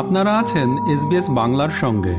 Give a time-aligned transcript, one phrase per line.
[0.00, 2.16] আপনারা আছেন এসবিএস বাংলার সঙ্গে।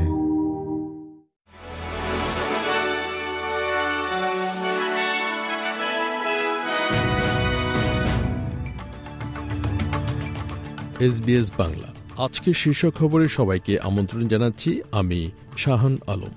[11.06, 11.88] এসবিএস বাংলা।
[12.24, 15.20] আজকের শীর্ষ খবরে সবাইকে আমন্ত্রণ জানাচ্ছি আমি
[15.56, 16.34] শাহান আলম।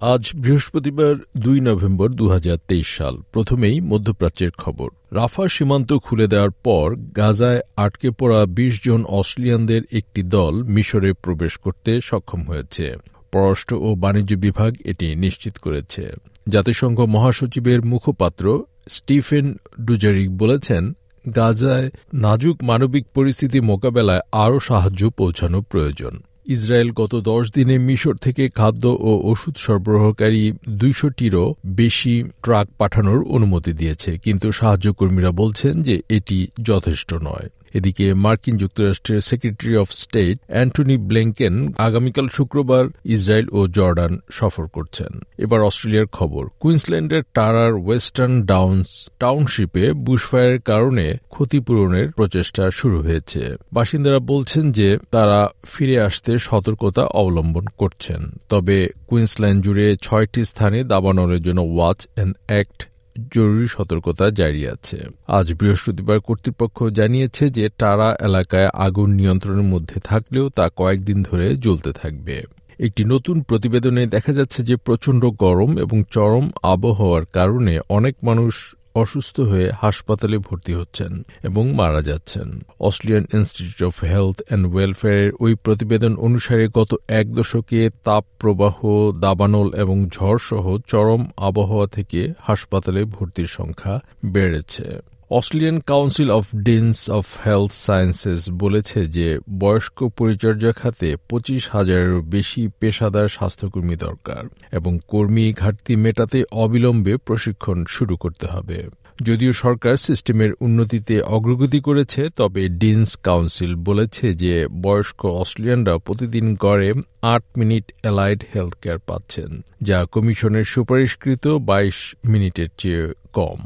[0.00, 6.50] আজ বৃহস্পতিবার দুই নভেম্বর দু হাজার তেইশ সাল। প্রথমেই মধ্যপ্রাচ্যের খবর। রাফা সীমান্ত খুলে দেওয়ার
[6.50, 12.96] পর গাজায় আটকে পড়া ২০ জন অস্ট্রেলিয়ানদের একটি দল মিশরে প্রবেশ করতে সক্ষম হয়েছে।
[13.32, 16.12] পররাষ্ট্র ও বাণিজ্য বিভাগ এটি নিশ্চিত করেছে।
[16.48, 20.92] জাতিসংঘ মহাসচিবের মুখপাত্র স্টিফেন ডুজারিক বলেছেন,
[21.36, 28.48] গাজায় নাজুক মানবিক পরিস্থিতি মোকাবেলায় আরও সাহায্য পৌঁছানো প্রয়োজন। ইসরায়েল গত দশ দিনে মিশর থেকে
[28.48, 36.38] খাদ্য ও ওষুধ সরবরাহকারী দুইশোটিরও বেশি ট্রাক পাঠানোর অনুমতি দিয়েছে। কিন্তু সাহায্যকর্মীরা বলছেন যে এটি
[36.62, 44.18] যথেষ্ট নয়। এদিকে মার্কিন যুক্তরাষ্ট্রের secretary of state Antony Blinken আগামীকাল শুক্রবার ইসরায়েল ও জর্ডান
[44.30, 53.02] সফর করছেন। এবার অস্ট্রেলিয়ার খবর। কুইন্সল্যান্ডের টারার ওয়েস্টার্ন ডাউন্স টাউনশিপে বুশফায়ারের কারণে ক্ষতিপূরণের প্রচেষ্টা শুরু
[53.02, 60.84] হয়েছে। বাসিন্দারা বলছেন যে তারা ফিরে আসতে সতর্কতা অবলম্বন করছেন। তবে কুইন্সল্যান্ড জুড়ে ছয়টি স্থানে
[60.84, 62.88] দাবানলের জন্য ওয়াচ অ্যান্ড অ্যাক্ট
[63.34, 70.48] জরুরি সতর্কতা জারি আছে। আজ বৃহস্পতিবার কর্তৃপক্ষ জানিয়েছে যে টারা এলাকায় আগুন নিয়ন্ত্রণের মধ্যে থাকলেও
[70.48, 72.42] তা কয়েকদিন ধরে জ্বলতে থাকবে।
[72.80, 79.40] একটি নতুন প্রতিবেদনে দেখা যাচ্ছে যে প্রচণ্ড গরম এবং চরম আবহাওয়ার কারণে অনেক মানুষ অসুস্থ
[79.40, 86.16] হয়ে হাসপাতালে ভর্তি হচ্ছেন এবং মারা যাচ্ছেন। Australian Institute of Health and ওয়েলফেয়ারের ওই প্রতিবেদন
[86.16, 88.76] অনুসারে গত এক দশকে তাপ প্রবাহ
[89.20, 95.00] দাবানল এবং ঝড়সহ চরম আবহাওয়া থেকে হাসপাতালে ভর্তির সংখ্যা বেড়েছে।
[95.36, 102.62] Australian Council of Deans of Health Sciences বলেছে যে বয়স্ক পরিচর্যা খাতে পঁচিশ হাজারেরও বেশি
[102.80, 104.42] পেশাদার স্বাস্থ্যকর্মী দরকার
[104.72, 108.78] এবং কর্মী ঘাটতি মেটাতে অবিলম্বে প্রশিক্ষণ শুরু করতে হবে।
[109.22, 116.90] যদিও সরকার সিস্টেমের উন্নতিতে অগ্রগতি করেছে, তবে ডিনস কাউন্সিল বলেছে যে বয়স্ক অস্ট্রেলিয়ানরা প্রতিদিন গড়ে
[117.34, 119.50] আট মিনিট অ্যালাইড হেলথ কেয়ার পাচ্ছেন,
[119.82, 123.60] যা কমিশনের সুপারিশকৃত বাইশ মিনিটের চেয়ে কম।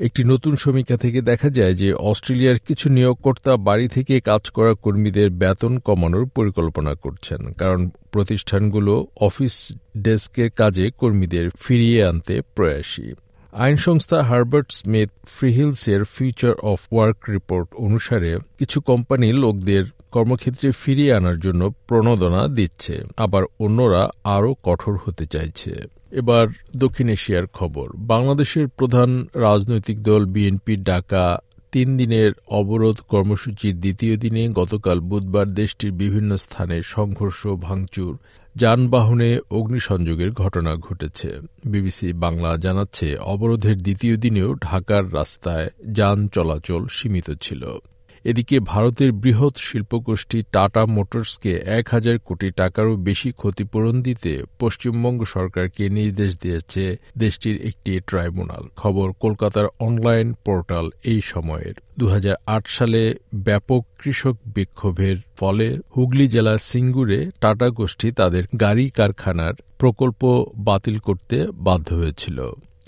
[0.00, 5.30] একটি নতুন সমীক্ষা থেকে দেখা যায় যে অস্ট্রেলিয়ার কিছু নিয়োগকর্তা বাড়ি থেকে কাজ করা কর্মীদের
[5.30, 13.12] বেতন কমানোর পরিকল্পনা করছেন। কারণ প্রতিষ্ঠানগুলো অফিস ডেস্কের কাজে কর্মীদের ফিরিয়ে আনতে প্রয়াসী।
[13.52, 21.14] আইন সংস্থা হার্বার্ট স্মিথ ফ্রিহিলসের ফিউচার অফ ওয়ার্ক রিপোর্ট অনুসারে কিছু কোম্পানি লোকদের কর্মক্ষেত্রে ফিরিয়ে
[21.14, 28.68] আনার জন্য প্রণোদনা দিচ্ছে। আবার অন্যরা আরও কঠোর হতে চাইছে। এবার দক্ষিণ এশিয়ার খবর। বাংলাদেশের
[28.68, 31.38] প্রধান রাজনৈতিক দল বিএনপির ডাকা
[31.72, 38.18] তিন দিনের অবরোধ কর্মসূচির দ্বিতীয় দিনে গতকাল বুধবার দেশটির বিভিন্ন স্থানে সংঘর্ষ, ভাঙচুর,
[38.56, 47.30] যানবাহনে অগ্নিসংযোগের ঘটনা ঘটেছে। বিবিসি বাংলা জানাচ্ছে, অবরোধের দ্বিতীয় দিনেও ঢাকার রাস্তায় যান চলাচল সীমিত
[47.40, 47.78] ছিল।
[48.26, 55.88] এদিকে ভারতের বৃহৎ শিল্পগোষ্ঠী টাটা মোটরসকে এক হাজার কোটি টাকারও বেশি ক্ষতিপূরণ দিতে পশ্চিমবঙ্গ সরকারকে
[55.88, 63.14] নির্দেশ দিয়েছে দেশটির একটি ট্রাইব্যুনাল। খবর কলকাতার অনলাইন পোর্টাল এই সময়ের। দু হাজার আট সালে
[63.34, 71.46] ব্যাপক কৃষক বিক্ষোভের ফলে হুগলি জেলার সিঙ্গুরে টাটা গোষ্ঠী তাদের গাড়ি কারখানার প্রকল্প বাতিল করতে
[71.52, 72.38] বাধ্য হয়েছিল।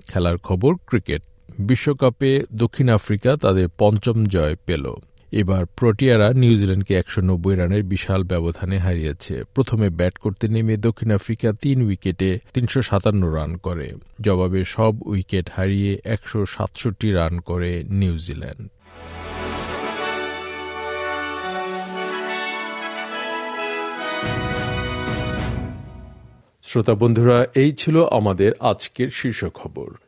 [0.09, 1.23] খেলার খবর ক্রিকেট।
[1.59, 4.95] বিশ্বকাপে দক্ষিণ আফ্রিকা তাদের পঞ্চম জয় পেল।
[5.33, 11.53] এবার প্রোটিয়ারা নিউজিল্যান্ডকে একশো নব্বই রানের বিশাল ব্যবধানে হারিয়েছে। প্রথমে ব্যাট করতে নেমে দক্ষিণ আফ্রিকা
[11.53, 18.69] তিন উইকেটে তিনশো সাতান্ন রান করে। জবাবে সব উইকেট হারিয়ে একশো সাতষট্টি রান করে নিউজিল্যান্ড।
[26.63, 30.08] শ্রোতা বন্ধুরা, এই ছিল আমাদের আজকের শীর্ষ খবর।